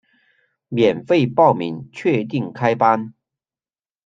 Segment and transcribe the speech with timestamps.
[0.67, 3.13] 免费报名，确定开班